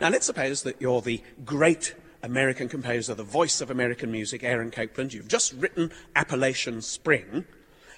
[0.00, 4.70] Now, let's suppose that you're the great American composer, the voice of American music, Aaron
[4.70, 5.12] Copland.
[5.12, 7.46] You've just written Appalachian Spring,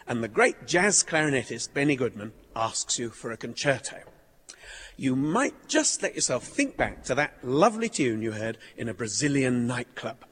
[0.07, 3.99] and the great jazz clarinetist, Benny Goodman, asks you for a concerto.
[4.97, 8.95] You might just let yourself think back to that lovely tune you heard in a
[8.95, 10.25] Brazilian nightclub.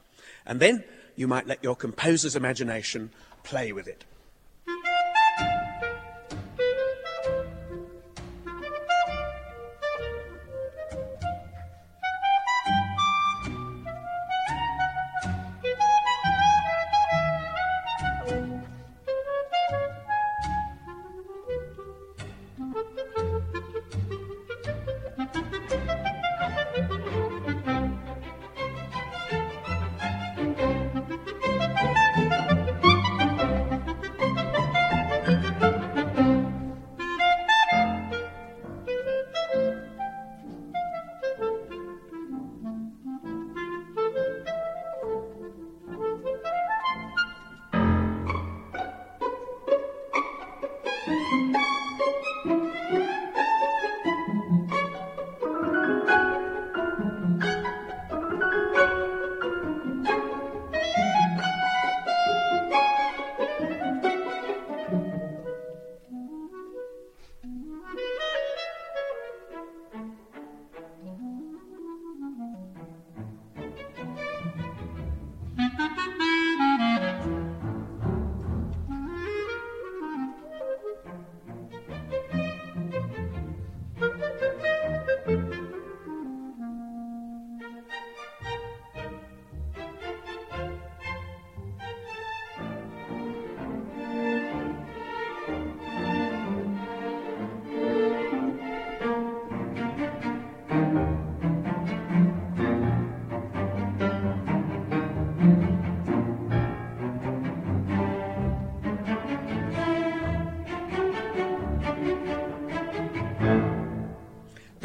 [0.47, 0.83] And then
[1.15, 3.11] you might let your composer's imagination
[3.43, 4.05] play with it.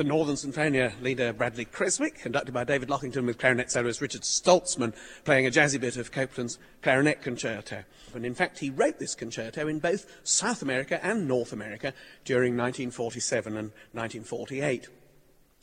[0.04, 4.94] The Northern Sinfonia leader Bradley Creswick, conducted by David Lockington with clarinet soloist Richard Stoltzman
[5.24, 7.84] playing a jazzy bit of Copland's clarinet concerto.
[8.14, 11.94] And in fact, he wrote this concerto in both South America and North America
[12.24, 14.88] during 1947 and 1948.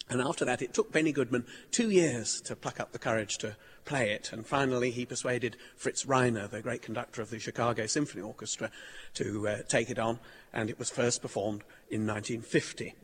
[0.09, 3.55] And after that, it took Benny Goodman two years to pluck up the courage to
[3.85, 4.33] play it.
[4.33, 8.71] And finally, he persuaded Fritz Reiner, the great conductor of the Chicago Symphony Orchestra,
[9.13, 10.19] to uh, take it on.
[10.51, 12.95] And it was first performed in 1950.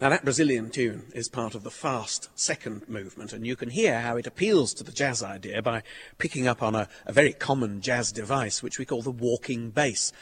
[0.00, 4.00] Now, that Brazilian tune is part of the fast second movement, and you can hear
[4.00, 5.82] how it appeals to the jazz idea by
[6.18, 10.12] picking up on a, a, very common jazz device, which we call the walking bass.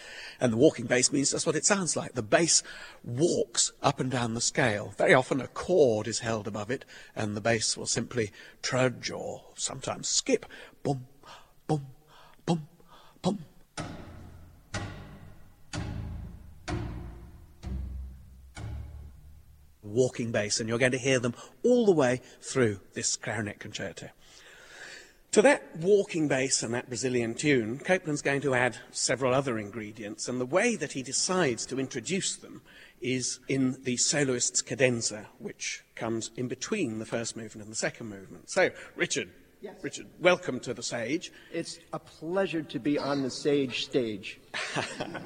[0.41, 2.15] And the walking bass means that's what it sounds like.
[2.15, 2.62] The bass
[3.03, 4.94] walks up and down the scale.
[4.97, 6.84] Very often a chord is held above it,
[7.16, 8.32] and the bass will simply
[8.62, 10.47] trudge or sometimes skip.
[10.82, 11.06] Boom,
[11.66, 11.86] boom,
[12.47, 12.69] boom,
[13.22, 13.44] boom.
[19.84, 24.09] Walking bass, and you're going to hear them all the way through this clarinet concerto.
[25.33, 30.28] To that walking bass and that Brazilian tune, Copland's going to add several other ingredients,
[30.28, 32.62] and the way that he decides to introduce them
[33.00, 38.09] is in the soloist's cadenza, which comes in between the first movement and the second
[38.09, 38.49] movement.
[38.49, 39.28] So, Richard,
[39.61, 39.75] yes.
[39.83, 41.33] Richard, welcome to the stage.
[41.53, 44.41] It's a pleasure to be on the Sage stage.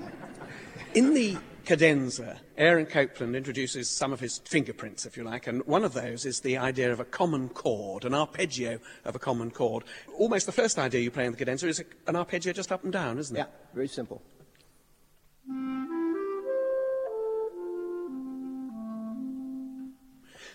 [0.95, 1.37] in the
[1.69, 6.25] cadenza, Aaron Copland introduces some of his fingerprints, if you like, and one of those
[6.25, 9.85] is the idea of a common chord, an arpeggio of a common chord.
[10.17, 12.93] Almost the first idea you play in the cadenza is an arpeggio just up and
[12.93, 13.41] down, isn't it?
[13.41, 14.23] Yeah, very simple.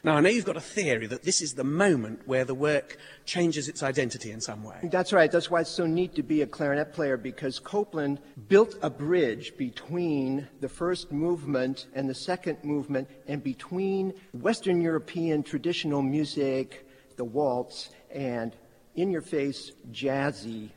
[0.06, 2.98] Now, I know you've got a theory that this is the moment where the work
[3.24, 4.78] changes its identity in some way.
[4.84, 5.32] That's right.
[5.32, 8.20] That's why it's so neat to be a clarinet player because Copland
[8.50, 15.42] built a bridge between the first movement and the second movement and between Western European
[15.42, 16.86] traditional music,
[17.16, 18.58] the waltz, and
[18.96, 20.70] in your face, jazzy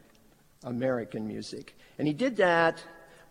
[0.62, 1.76] American music.
[1.99, 2.81] And he did that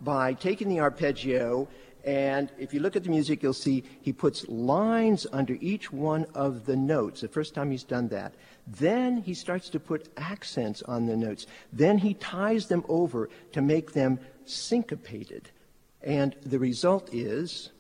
[0.01, 1.69] by taking the arpeggio
[2.05, 6.27] and if you look at the music, you'll see he puts lines under each one
[6.35, 7.21] of the notes.
[7.21, 8.35] The first time he's done that.
[8.67, 11.47] Then he starts to put accents on the notes.
[11.73, 15.49] Then he ties them over to make them syncopated.
[16.03, 17.71] And the result is.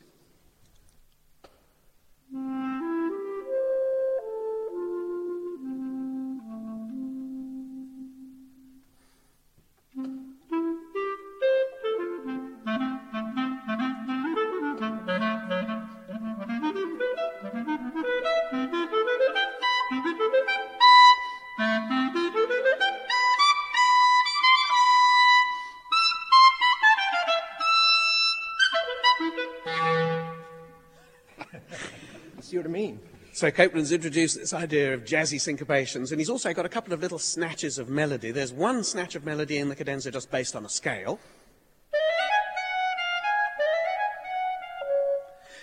[33.33, 37.01] So Copland's introduced this idea of jazzy syncopations, and he's also got a couple of
[37.01, 38.31] little snatches of melody.
[38.31, 41.19] There's one snatch of melody in the cadenza just based on a scale.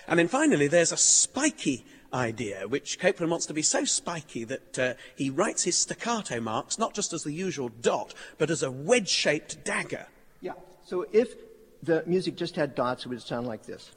[0.06, 4.78] And then finally, there's a spiky idea, which Copland wants to be so spiky that
[4.78, 8.70] uh, he writes his staccato marks not just as the usual dot, but as a
[8.70, 10.06] wedge shaped dagger.
[10.42, 10.52] Yeah.
[10.84, 11.34] So if
[11.82, 13.92] the music just had dots, it would sound like this.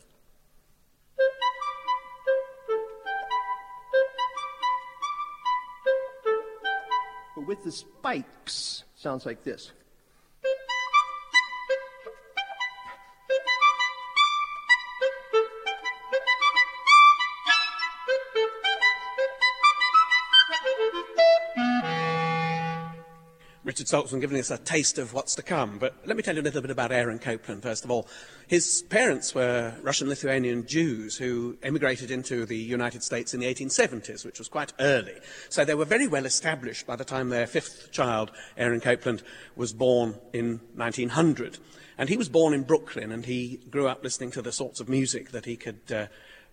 [7.46, 9.72] With the spikes, sounds like this.
[23.86, 25.78] Richard Stoltzman giving us a taste of what's to come.
[25.78, 28.08] But let me tell you a little bit about Aaron Copland, first of all.
[28.48, 34.26] His parents were Russian Lithuanian Jews who emigrated into the United States in the 1870s,
[34.26, 35.14] which was quite early.
[35.50, 39.22] So they were very well established by the time their fifth child, Aaron Copland,
[39.56, 41.60] was born in 1900.
[41.96, 44.90] And he was born in Brooklyn, and he grew up listening to the sorts of
[44.90, 46.08] music that he could uh,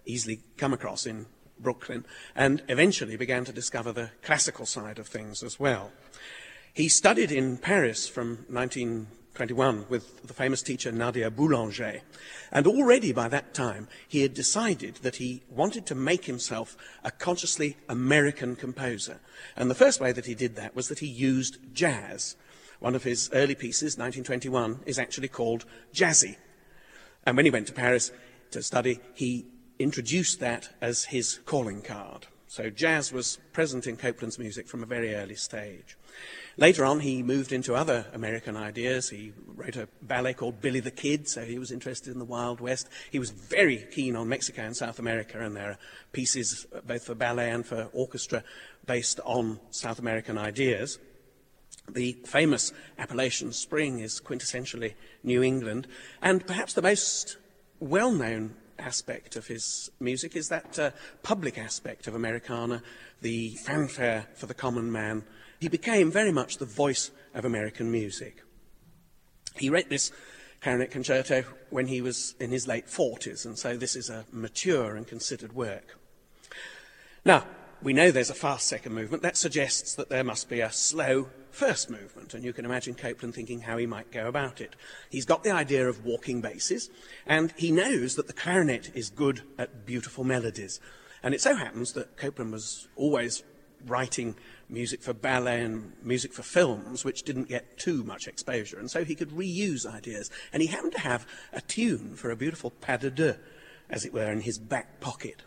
[0.05, 1.25] easily come across in
[1.58, 5.93] Brooklyn, and eventually began to discover the classical side of things as well.
[6.74, 12.00] He studied in Paris from 1921 with the famous teacher Nadia Boulanger.
[12.50, 17.10] And already by that time, he had decided that he wanted to make himself a
[17.10, 19.20] consciously American composer.
[19.54, 22.36] And the first way that he did that was that he used jazz.
[22.80, 26.36] One of his early pieces, 1921, is actually called Jazzy.
[27.26, 28.12] And when he went to Paris
[28.50, 29.44] to study, he
[29.78, 32.28] introduced that as his calling card.
[32.46, 35.98] So jazz was present in Copland's music from a very early stage.
[36.58, 39.08] Later on, he moved into other American ideas.
[39.08, 42.60] He wrote a ballet called Billy the Kid, so he was interested in the Wild
[42.60, 42.88] West.
[43.10, 45.78] He was very keen on Mexico and South America, and there are
[46.12, 48.44] pieces both for ballet and for orchestra
[48.87, 50.99] based on South American ideas.
[51.90, 55.87] The famous Appalachian Spring is quintessentially New England,
[56.20, 57.38] and perhaps the most
[57.81, 60.90] well known aspect of his music is that uh,
[61.22, 62.82] public aspect of Americana,
[63.20, 65.25] the fanfare for the common man
[65.62, 68.42] he became very much the voice of American music.
[69.54, 70.10] He wrote this
[70.60, 74.96] clarinet concerto when he was in his late 40s, and so this is a mature
[74.96, 75.96] and considered work.
[77.24, 77.46] Now,
[77.80, 79.22] we know there's a fast second movement.
[79.22, 83.36] That suggests that there must be a slow first movement, and you can imagine Copland
[83.36, 84.74] thinking how he might go about it.
[85.10, 86.90] He's got the idea of walking basses,
[87.24, 90.80] and he knows that the clarinet is good at beautiful melodies.
[91.22, 93.44] And it so happens that Copland was always
[93.86, 94.36] writing
[94.72, 98.78] music for ballet and music for films, which didn't get too much exposure.
[98.78, 100.30] And so he could reuse ideas.
[100.52, 103.36] And he happened to have a tune for a beautiful pas de deux,
[103.90, 105.42] as it were, in his back pocket,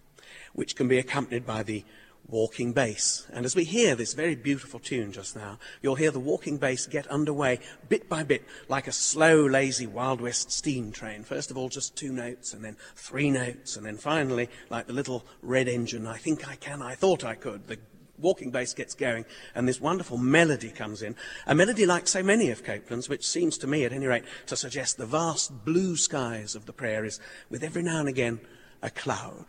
[0.53, 1.83] which can be accompanied by the
[2.27, 3.27] walking bass.
[3.31, 6.87] And as we hear this very beautiful tune just now, you'll hear the walking bass
[6.87, 11.23] get underway bit by bit, like a slow, lazy Wild West steam train.
[11.23, 14.93] First of all, just two notes, and then three notes, and then finally, like the
[14.93, 17.77] little red engine, I think I can, I thought I could, the
[18.19, 21.15] walking bass gets going, and this wonderful melody comes in.
[21.47, 24.55] A melody like so many of Copland's, which seems to me, at any rate, to
[24.55, 27.19] suggest the vast blue skies of the prairies,
[27.49, 28.39] with every now and again
[28.81, 29.45] a cloud.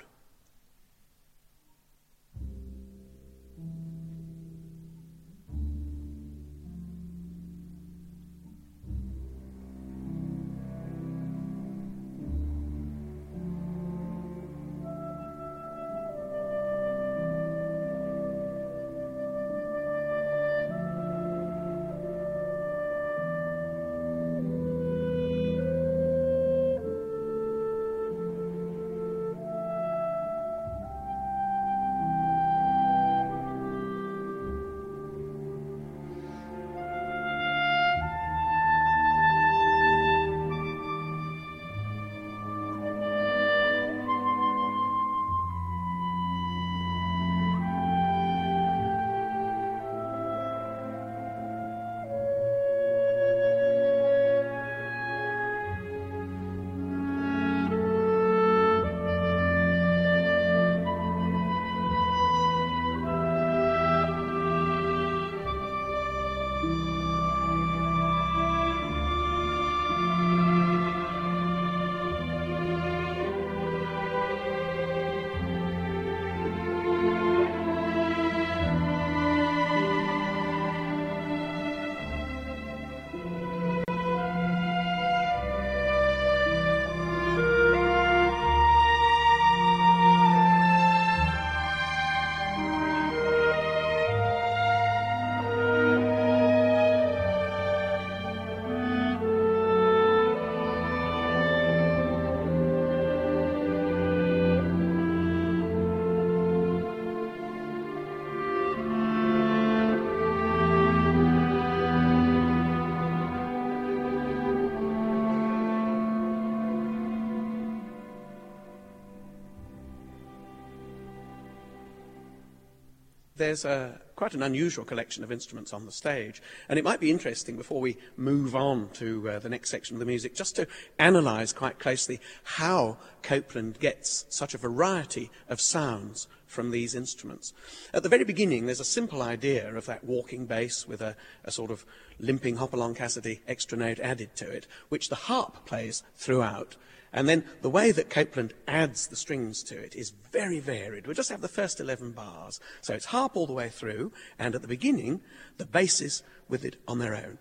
[123.36, 126.42] There's a, quite an unusual collection of instruments on the stage.
[126.68, 130.00] And it might be interesting before we move on to uh, the next section of
[130.00, 130.66] the music, just to
[130.98, 137.52] analyse quite closely how Copland gets such a variety of sounds from these instruments.
[137.92, 141.50] At the very beginning, there's a simple idea of that walking bass with a, a
[141.50, 141.84] sort of
[142.18, 146.76] limping Hopalong Cassidy extra note added to it, which the harp plays throughout.
[147.12, 151.06] And then the way that Copland adds the strings to it is very varied.
[151.06, 152.60] We'll just have the first 11 bars.
[152.82, 155.20] So it's harp all the way through, and at the beginning,
[155.56, 157.38] the basses with it on their own.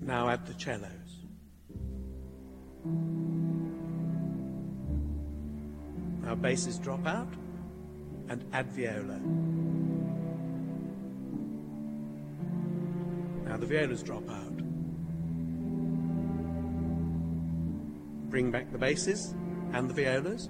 [0.00, 0.90] Now add the cellos.
[6.22, 7.32] Now basses drop out,
[8.28, 9.20] and add viola.
[13.60, 14.56] The violas drop out.
[18.30, 19.34] Bring back the basses
[19.72, 20.48] and the violas.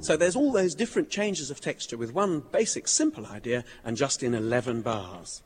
[0.00, 4.22] So there's all those different changes of texture with one basic simple idea and just
[4.22, 5.42] in 11 bars.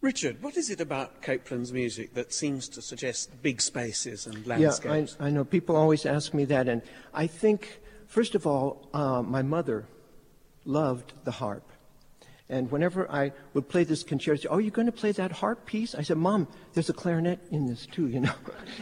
[0.00, 5.16] Richard, what is it about Copland's music that seems to suggest big spaces and landscapes?
[5.18, 5.44] Yeah, I, I know.
[5.44, 6.68] People always ask me that.
[6.68, 9.86] And I think, first of all, uh, my mother
[10.64, 11.64] loved the harp.
[12.48, 15.96] And whenever I would play this concerto, oh, you're going to play that harp piece?
[15.96, 18.34] I said, Mom, there's a clarinet in this too, you know.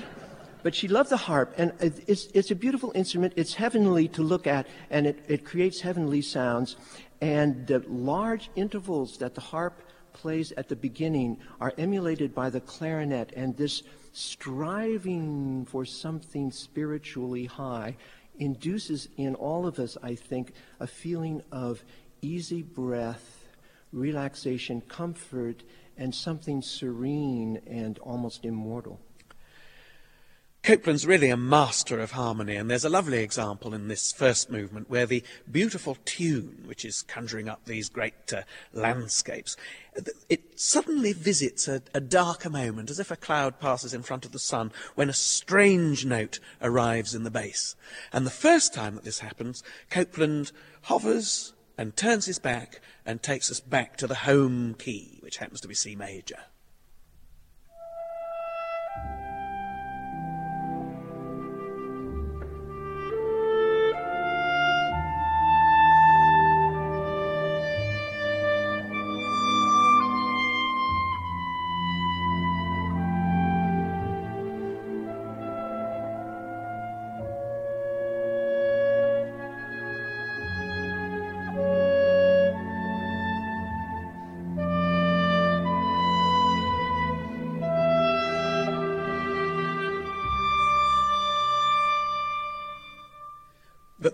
[0.63, 3.33] but she loved the harp, and it's, it's a beautiful instrument.
[3.37, 6.77] It's heavenly to look at, and it, it creates heavenly sounds.
[7.23, 9.81] And the large intervals that the harp
[10.17, 13.83] plays at the beginning are emulated by the clarinet, and this
[14.13, 17.95] striving for something spiritually high
[18.39, 21.85] induces in all of us, I think, a feeling of
[22.23, 23.45] easy breath,
[23.93, 25.63] relaxation, comfort,
[25.99, 28.99] and something serene and almost immortal.
[30.67, 34.91] Copland's really a master of harmony, and there's a lovely example in this first movement
[34.91, 38.43] where the beautiful tune, which is conjuring up these great uh,
[38.73, 39.57] landscapes,
[40.29, 44.33] it suddenly visits a, a darker moment, as if a cloud passes in front of
[44.33, 47.77] the sun, when a strange note arrives in the bass.
[48.13, 50.51] And the first time that this happens, Copland
[50.83, 55.61] hovers and turns his back and takes us back to the home key, which happens
[55.61, 56.41] to be C major.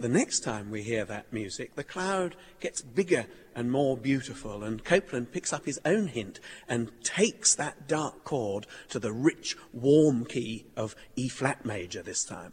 [0.02, 4.84] The next time we hear that music, the cloud gets bigger and more beautiful, and
[4.84, 10.24] Copland picks up his own hint and takes that dark chord to the rich, warm
[10.24, 12.52] key of E flat major this time.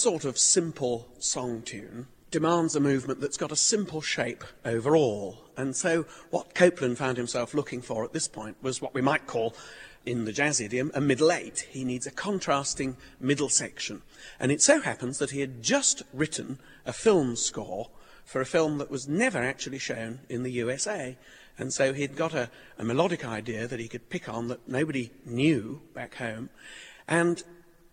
[0.00, 5.36] Sort of simple song tune demands a movement that's got a simple shape overall.
[5.58, 9.26] And so what Copland found himself looking for at this point was what we might
[9.26, 9.54] call,
[10.06, 11.68] in the jazz idiom, a middle eight.
[11.70, 14.00] He needs a contrasting middle section.
[14.38, 17.90] And it so happens that he had just written a film score
[18.24, 21.18] for a film that was never actually shown in the USA.
[21.58, 25.10] And so he'd got a, a melodic idea that he could pick on that nobody
[25.26, 26.48] knew back home.
[27.06, 27.42] And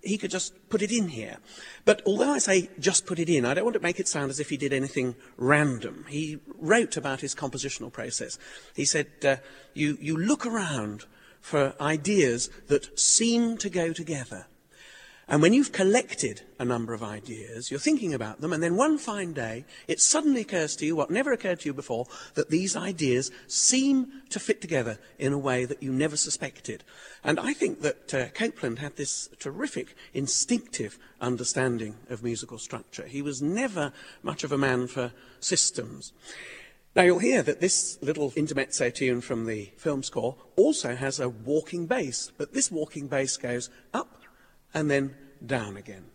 [0.01, 1.37] he could just put it in here.
[1.85, 4.29] But although I say just put it in, I don't want to make it sound
[4.29, 6.05] as if he did anything random.
[6.07, 8.37] He wrote about his compositional process.
[8.75, 9.37] He said, uh,
[9.73, 11.05] you, you look around
[11.41, 14.47] for ideas that seem to go together.
[15.29, 18.97] And when you've collected a number of ideas, you're thinking about them, and then one
[18.97, 22.77] fine day, it suddenly occurs to you, what never occurred to you before, that these
[22.77, 26.85] ideas seem to fit together in a way that you never suspected.
[27.25, 33.05] And I think that uh, Copland had this terrific instinctive understanding of musical structure.
[33.05, 33.91] He was never
[34.23, 36.13] much of a man for systems.
[36.95, 41.27] Now you'll hear that this little intermezzo tune from the film score also has a
[41.27, 44.21] walking bass, but this walking bass goes up
[44.73, 46.05] and then down again.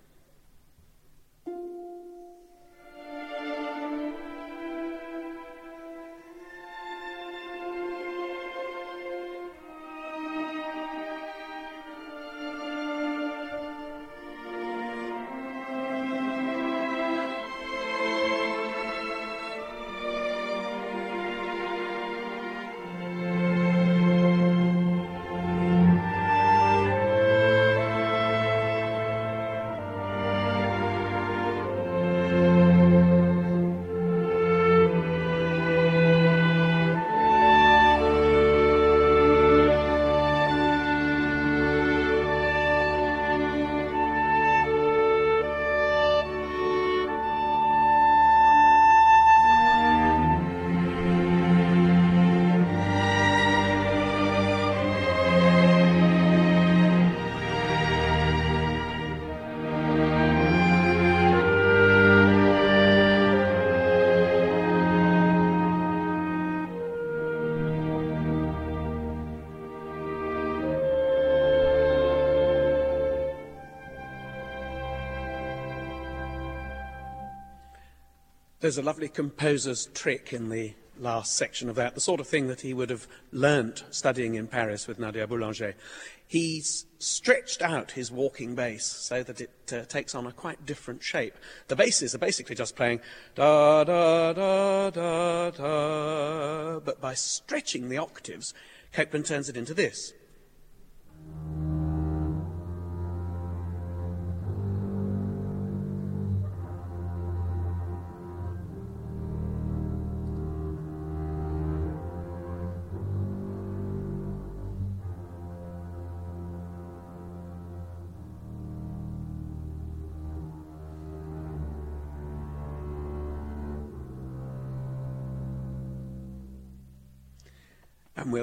[78.62, 82.46] There's a lovely composer's trick in the last section of that, the sort of thing
[82.46, 85.75] that he would have learnt studying in Paris with Nadia Boulanger.
[86.29, 91.03] He's stretched out his walking bass so that it uh, takes on a quite different
[91.03, 91.35] shape.
[91.66, 93.01] The basses are basically just playing
[93.35, 98.55] da da da da da, but by stretching the octaves,
[98.92, 100.12] Copland turns it into this.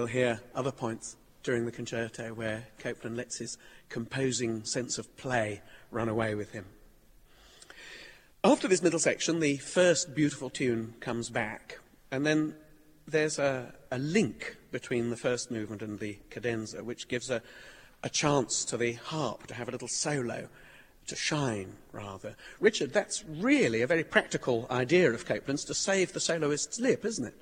[0.10, 6.10] Hear other points during the concerto where Copland lets his composing sense of play run
[6.10, 6.66] away with him.
[8.44, 11.80] After this middle section, the first beautiful tune comes back,
[12.12, 12.56] and then
[13.08, 17.42] there's a, a link between the first movement and the cadenza, which gives a,
[18.04, 20.48] a chance to the harp to have a little solo,
[21.08, 22.36] to shine, rather.
[22.60, 27.26] Richard, that's really a very practical idea of Copland's to save the soloist's lip, isn't
[27.26, 27.34] it?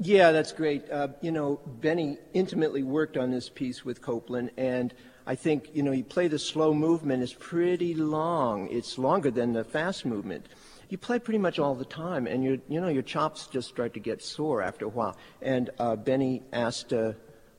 [0.00, 0.88] Yeah, that's great.
[0.90, 4.94] Uh, you know, Benny intimately worked on this piece with Copland, and
[5.26, 8.68] I think, you know, you play the slow movement, it's pretty long.
[8.70, 10.46] It's longer than the fast movement.
[10.88, 13.92] You play pretty much all the time, and you you know, your chops just start
[13.94, 15.16] to get sore after a while.
[15.42, 17.12] And uh, Benny asked uh,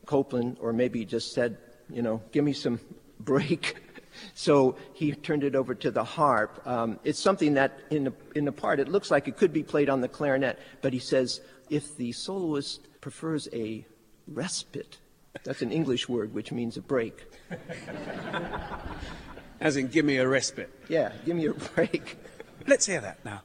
[0.05, 1.57] Copland, or maybe just said,
[1.89, 2.79] you know, give me some
[3.19, 3.75] break.
[4.33, 6.61] So he turned it over to the harp.
[6.67, 9.63] Um, it's something that in the, in the part, it looks like it could be
[9.63, 13.85] played on the clarinet, but he says, if the soloist prefers a
[14.27, 14.97] respite,
[15.43, 17.25] that's an English word which means a break.
[19.59, 20.69] As in, give me a respite.
[20.87, 22.17] Yeah, give me a break.
[22.67, 23.41] Let's hear that now.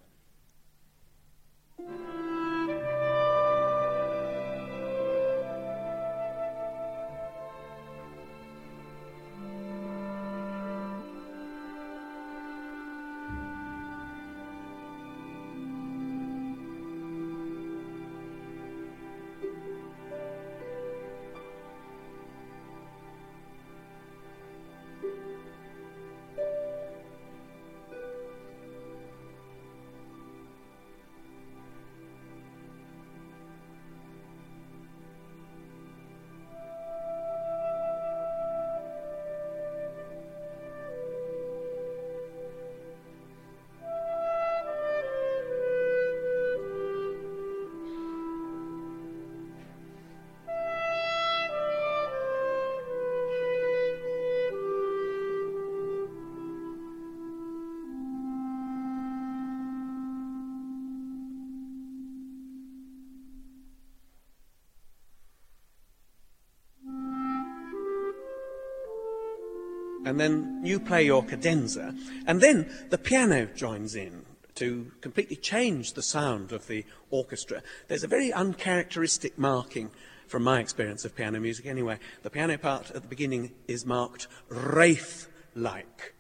[70.05, 71.95] And then you play your cadenza,
[72.27, 74.25] and then the piano joins in
[74.57, 77.63] to completely change the sound of the orchestra.
[77.89, 79.91] There's a very uncharacteristic marking
[80.29, 81.99] from my experience of piano music anyway.
[82.23, 86.15] The piano part at the beginning is marked wraith like.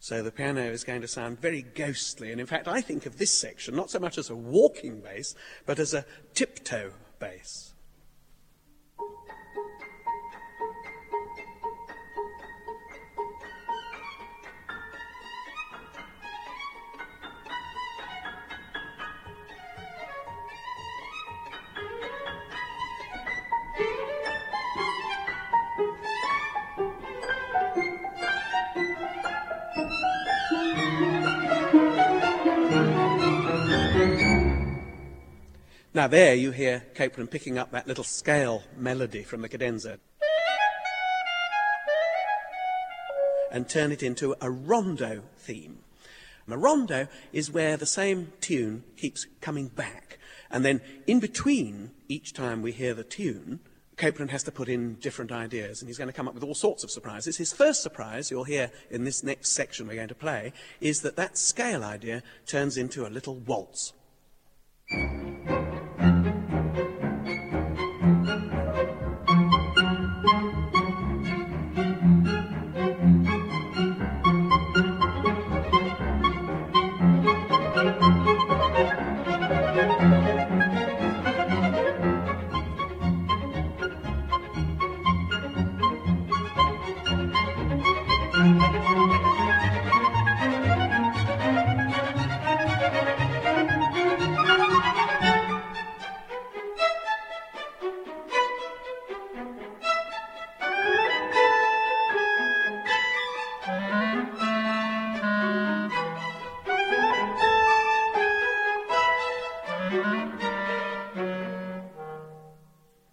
[0.00, 2.30] So the piano is going to sound very ghostly.
[2.30, 5.34] And in fact, I think of this section not so much as a walking bass,
[5.66, 7.74] but as a tiptoe bass.
[35.98, 39.98] Now, there you hear Copland picking up that little scale melody from the cadenza
[43.50, 45.80] and turn it into a rondo theme.
[46.48, 50.20] a rondo is where the same tune keeps coming back.
[50.52, 53.58] And then in between each time we hear the tune,
[53.96, 56.54] Copland has to put in different ideas, and he's going to come up with all
[56.54, 57.38] sorts of surprises.
[57.38, 61.16] His first surprise, you'll hear in this next section we're going to play, is that
[61.16, 63.94] that scale idea turns into a little waltz.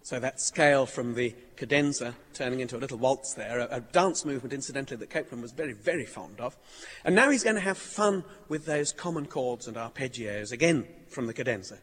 [0.06, 4.24] So that scale from the cadenza turning into a little waltz there, a, a, dance
[4.24, 6.56] movement, incidentally, that Copland was very, very fond of.
[7.04, 11.26] And now he's going to have fun with those common chords and arpeggios, again from
[11.26, 11.78] the cadenza.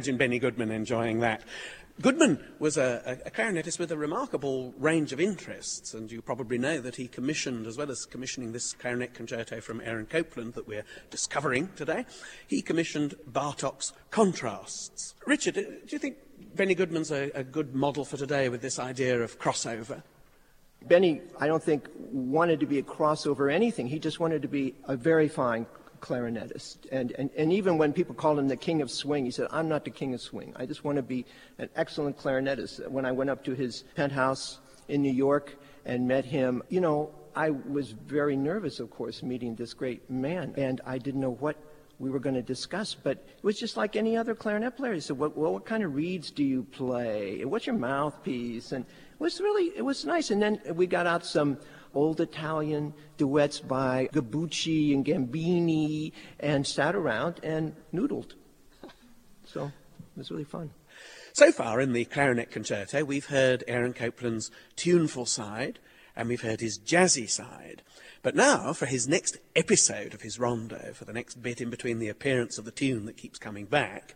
[0.00, 1.42] Imagine Benny Goodman enjoying that.
[2.00, 6.80] Goodman was a, a, clarinetist with a remarkable range of interests, and you probably know
[6.80, 10.86] that he commissioned, as well as commissioning this clarinet concerto from Aaron Copland that we're
[11.10, 12.06] discovering today,
[12.46, 15.14] he commissioned Bartók's Contrasts.
[15.26, 16.16] Richard, uh, do you think
[16.56, 20.02] Benny Goodman's a, a good model for today with this idea of crossover?
[20.80, 23.86] Benny, I don't think, wanted to be a crossover anything.
[23.86, 25.66] He just wanted to be a very fine
[26.00, 26.78] clarinetist.
[26.90, 29.68] And, and, and even when people called him the king of swing, he said, I'm
[29.68, 30.52] not the king of swing.
[30.56, 31.26] I just want to be
[31.58, 32.88] an excellent clarinetist.
[32.88, 37.12] When I went up to his penthouse in New York and met him, you know,
[37.34, 40.54] I was very nervous, of course, meeting this great man.
[40.56, 41.56] And I didn't know what
[42.00, 44.94] we were going to discuss, but it was just like any other clarinet player.
[44.94, 47.44] He said, well, well, what kind of reeds do you play?
[47.44, 48.72] What's your mouthpiece?
[48.72, 50.30] And it was really, it was nice.
[50.30, 51.58] And then we got out some
[51.94, 58.34] old Italian duets by Gabbucci and Gambini and sat around and noodled.
[59.44, 59.72] So it
[60.18, 60.70] was really fun.
[61.32, 65.78] So far in the clarinet concerto, we've heard Aaron Copland's tuneful side
[66.16, 67.82] and we've heard his jazzy side.
[68.22, 72.00] But now, for his next episode of his rondo, for the next bit in between
[72.00, 74.14] the appearance of the tune that keeps coming back,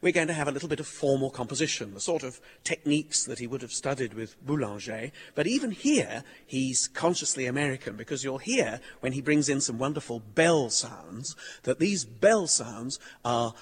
[0.00, 3.40] we're going to have a little bit of formal composition, the sort of techniques that
[3.40, 5.10] he would have studied with Boulanger.
[5.34, 10.20] But even here, he's consciously American because you'll hear when he brings in some wonderful
[10.20, 13.52] bell sounds that these bell sounds are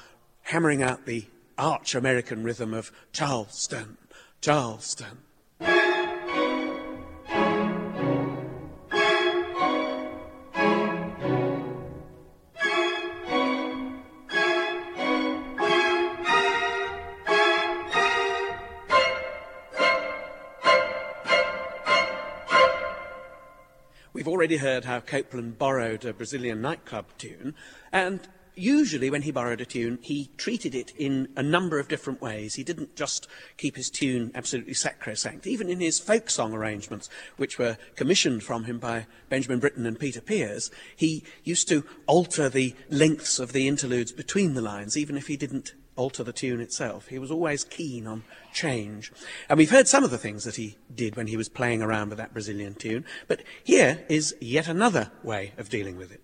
[0.42, 1.24] hammering out the
[1.58, 3.98] arch American rhythm of Charleston,
[4.40, 5.18] Charleston.
[24.50, 27.54] Already heard how Copland borrowed a Brazilian nightclub tune,
[27.92, 28.18] and
[28.56, 32.56] usually when he borrowed a tune, he treated it in a number of different ways.
[32.56, 35.46] He didn't just keep his tune absolutely sacrosanct.
[35.46, 40.00] Even in his folk song arrangements, which were commissioned from him by Benjamin Britten and
[40.00, 45.16] Peter Pears, he used to alter the lengths of the interludes between the lines, even
[45.16, 47.08] if he didn't alter the tune itself.
[47.08, 49.12] He was always keen on change.
[49.48, 52.08] And we've heard some of the things that he did when he was playing around
[52.08, 56.20] with that Brazilian tune, but here is yet another way of dealing with it.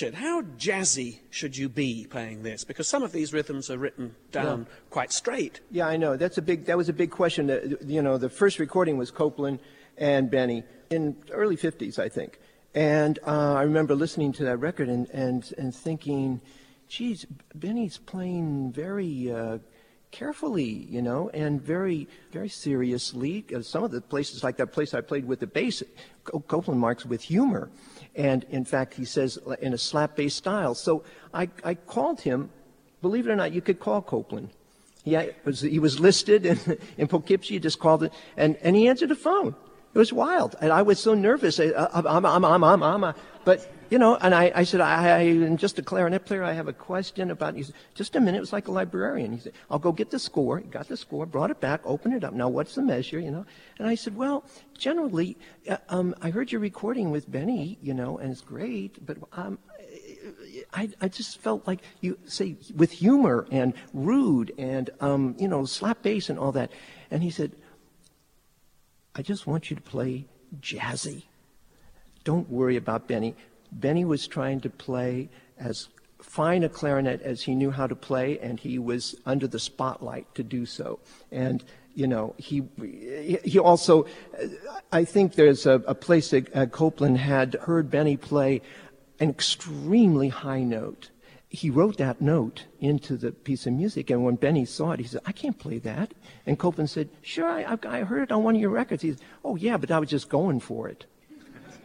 [0.00, 2.62] Richard, how jazzy should you be playing this?
[2.62, 4.76] Because some of these rhythms are written down yeah.
[4.90, 5.58] quite straight.
[5.72, 6.16] Yeah, I know.
[6.16, 6.66] That's a big.
[6.66, 7.50] That was a big question.
[7.50, 9.58] Uh, you know, the first recording was Copland
[9.96, 12.38] and Benny in early '50s, I think.
[12.76, 16.42] And uh, I remember listening to that record and and and thinking,
[16.86, 19.58] "Geez, Benny's playing very." Uh,
[20.10, 23.44] carefully, you know, and very, very seriously.
[23.54, 25.82] Uh, some of the places, like that place I played with the bass,
[26.24, 27.68] Copland marks with humor.
[28.18, 30.74] And in fact, he says in a slap bass style.
[30.74, 32.50] So I, I called him.
[33.00, 34.50] Believe it or not, you could call Copland.
[35.04, 36.58] He, was, he was listed in,
[36.98, 39.54] in Poughkeepsie, just called it, and, and he answered the phone.
[39.94, 40.56] It was wild.
[40.60, 41.60] And I was so nervous.
[41.60, 45.20] I, I'm, I'm, I'm, I'm, I'm, but you know, and I, I said, I, I
[45.20, 46.44] am just a clarinet player.
[46.44, 47.54] I have a question about.
[47.54, 48.38] He said, just a minute.
[48.38, 49.32] It was like a librarian.
[49.32, 50.58] He said, I'll go get the score.
[50.58, 52.32] He got the score, brought it back, opened it up.
[52.32, 53.18] Now, what's the measure?
[53.18, 53.46] You know,
[53.78, 54.44] and I said, well,
[54.76, 55.36] generally,
[55.68, 59.58] uh, um, I heard your recording with Benny, you know, and it's great, but um,
[60.72, 65.64] I, I just felt like you say with humor and rude and um, you know
[65.64, 66.70] slap bass and all that.
[67.10, 67.52] And he said,
[69.14, 70.26] I just want you to play
[70.60, 71.24] jazzy.
[72.24, 73.34] Don't worry about Benny.
[73.72, 75.28] Benny was trying to play
[75.58, 75.88] as
[76.20, 80.32] fine a clarinet as he knew how to play, and he was under the spotlight
[80.34, 80.98] to do so.
[81.30, 82.62] And you know, he
[83.44, 84.06] he also,
[84.92, 88.62] I think there's a, a place that uh, Copland had heard Benny play
[89.18, 91.10] an extremely high note.
[91.48, 95.06] He wrote that note into the piece of music, and when Benny saw it, he
[95.06, 96.14] said, "I can't play that."
[96.46, 99.20] And Copland said, "Sure, I, I heard it on one of your records." He said,
[99.44, 101.06] "Oh yeah, but I was just going for it."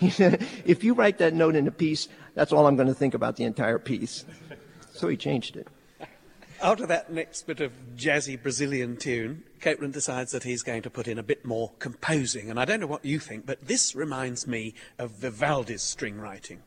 [0.00, 2.94] You know, if you write that note in a piece, that's all I'm going to
[2.94, 4.24] think about the entire piece.
[4.92, 5.68] So he changed it.
[6.62, 11.06] After that next bit of jazzy Brazilian tune, Copland decides that he's going to put
[11.06, 12.50] in a bit more composing.
[12.50, 16.62] And I don't know what you think, but this reminds me of Vivaldi's string writing.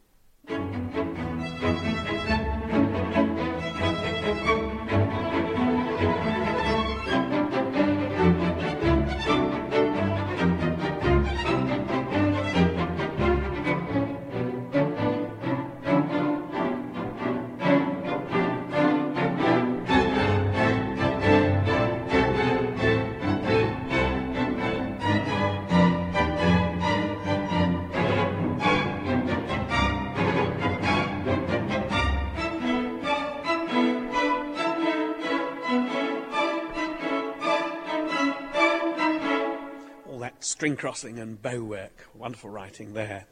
[40.59, 42.09] String crossing and bow work.
[42.13, 43.27] Wonderful writing there.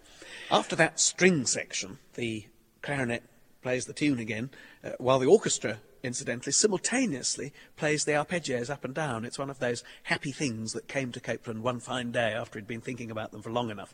[0.49, 2.45] After that string section, the
[2.81, 3.21] clarinet
[3.61, 4.49] plays the tune again,
[4.81, 9.25] uh, while the orchestra, incidentally, simultaneously plays the arpeggios up and down.
[9.25, 12.65] It's one of those happy things that came to Copland one fine day after he'd
[12.65, 13.93] been thinking about them for long enough.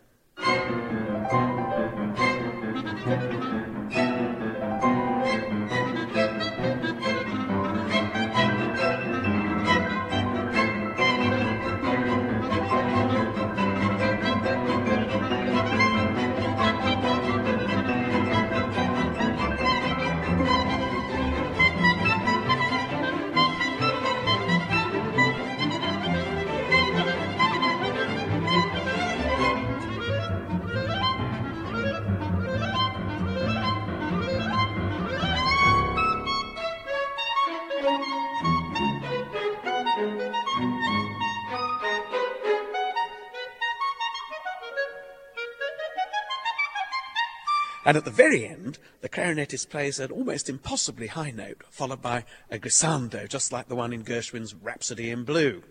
[47.86, 52.24] And at the very end, the clarinetist plays an almost impossibly high note, followed by
[52.50, 55.64] a glissando, just like the one in Gershwin's Rhapsody in Blue.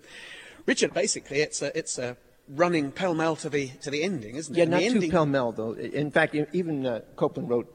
[0.66, 2.16] Richard, basically, it's a, it's a
[2.48, 4.58] running pell mell to the, to the ending, isn't it?
[4.58, 5.72] Yeah, not too pell mell, though.
[5.72, 7.72] In fact, even uh, Copland wrote,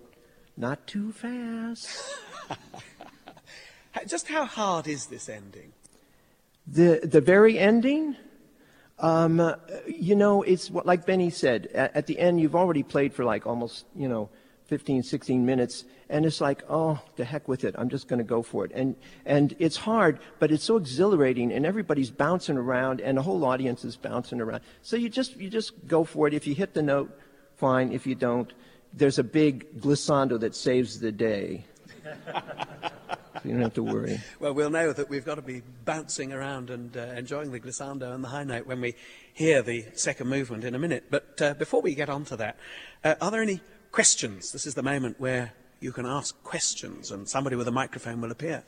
[0.55, 1.89] not too fast.
[4.07, 5.73] just how hard is this ending?
[6.67, 8.15] The, the very ending?
[8.99, 9.55] Um,
[9.85, 11.67] you know, it's what, like Benny said.
[11.73, 14.29] At, at, the end, you've already played for like almost, you know,
[14.65, 17.75] 15, 16 minutes, and it's like, oh, the heck with it.
[17.77, 18.71] I'm just going to go for it.
[18.73, 23.45] And, and it's hard, but it's so exhilarating, and everybody's bouncing around, and the whole
[23.45, 24.61] audience is bouncing around.
[24.81, 26.33] So you just, you just go for it.
[26.33, 27.17] If you hit the note,
[27.55, 27.91] fine.
[27.91, 28.51] If you don't,
[28.93, 31.65] there's a big glissando that saves the day.
[33.41, 34.19] so you don't have to worry.
[34.39, 38.13] Well, we'll know that we've got to be bouncing around and uh, enjoying the glissando
[38.13, 38.95] and the high note when we
[39.33, 41.05] hear the second movement in a minute.
[41.09, 42.57] But uh, before we get on to that,
[43.03, 44.51] uh, are there any questions?
[44.51, 48.31] This is the moment where you can ask questions and somebody with a microphone will
[48.31, 48.63] appear.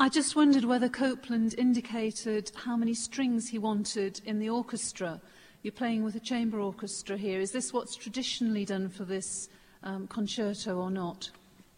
[0.00, 5.20] I just wondered whether Copland indicated how many strings he wanted in the orchestra.
[5.62, 7.40] You're playing with a chamber orchestra here.
[7.40, 9.48] Is this what's traditionally done for this
[9.82, 11.30] um, concerto or not?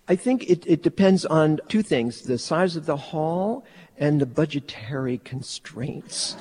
[0.09, 3.65] I think it, it depends on two things the size of the hall
[3.97, 6.37] and the budgetary constraints.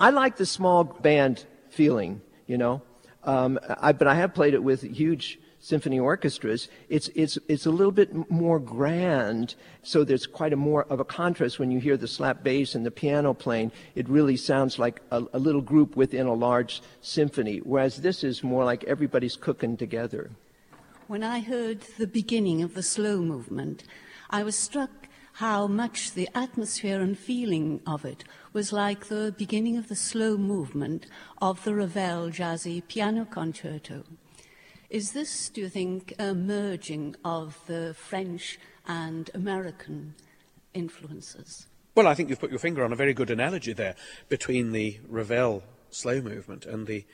[0.00, 2.82] I like the small band feeling, you know,
[3.24, 7.70] um, I, but I have played it with huge symphony orchestras, it's, it's, it's a
[7.70, 9.54] little bit more grand.
[9.82, 12.84] So there's quite a more of a contrast when you hear the slap bass and
[12.84, 13.70] the piano playing.
[13.94, 18.42] It really sounds like a, a little group within a large symphony, whereas this is
[18.42, 20.30] more like everybody's cooking together.
[21.10, 23.82] When I heard the beginning of the slow movement,
[24.30, 29.76] I was struck how much the atmosphere and feeling of it was like the beginning
[29.76, 31.06] of the slow movement
[31.42, 34.04] of the Ravel Jazzy Piano Concerto.
[34.88, 40.14] Is this, do you think, a merging of the French and American
[40.74, 41.66] influences?
[41.96, 43.96] Well, I think you've put your finger on a very good analogy there
[44.28, 47.04] between the Ravel slow movement and the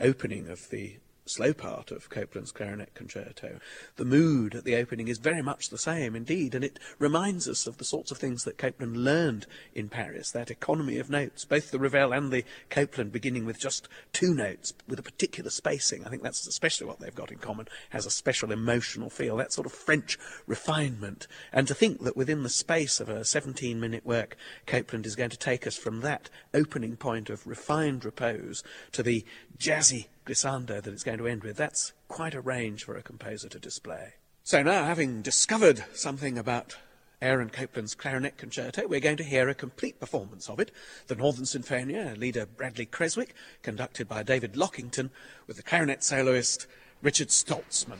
[0.00, 3.58] opening of the slow part of Copland's clarinet concerto.
[3.96, 7.66] The mood at the opening is very much the same indeed, and it reminds us
[7.66, 11.70] of the sorts of things that Copland learned in Paris, that economy of notes, both
[11.70, 16.04] the Ravel and the Copland beginning with just two notes with a particular spacing.
[16.04, 19.52] I think that's especially what they've got in common, has a special emotional feel, that
[19.52, 21.26] sort of French refinement.
[21.52, 24.36] And to think that within the space of a 17 minute work,
[24.66, 28.62] Copland is going to take us from that opening point of refined repose
[28.92, 29.24] to the
[29.58, 31.56] jazzy glissando that it's going to end with.
[31.56, 34.14] That's quite a range for a composer to display.
[34.42, 36.76] So now, having discovered something about
[37.22, 40.70] Aaron Copland's clarinet concerto, we're going to hear a complete performance of it.
[41.06, 45.10] The Northern Sinfonia, leader Bradley Creswick, conducted by David Lockington,
[45.46, 46.66] with the clarinet soloist
[47.02, 47.98] Richard Stoltzman.